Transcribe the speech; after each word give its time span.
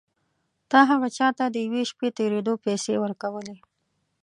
تا 0.71 0.79
هغه 0.91 1.07
چا 1.17 1.27
ته 1.37 1.45
د 1.49 1.55
یوې 1.67 1.83
شپې 1.89 2.07
تېرېدو 2.17 2.53
پيسې 2.65 2.93
ورکولې. 3.03 3.55